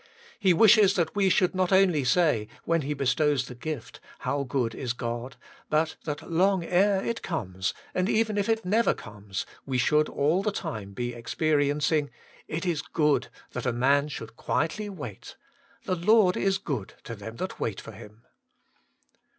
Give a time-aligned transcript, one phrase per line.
[0.39, 3.99] He wishes that we should not only say, when He bestows the gift.
[4.21, 5.35] How good is God!
[5.69, 10.41] but that long ere it comes, and even if it never comes, we should all
[10.41, 12.09] the time be experiencing:
[12.47, 17.35] It is good that a man should quietly wait:* The Lord is good to them
[17.35, 18.23] that wait for Him.'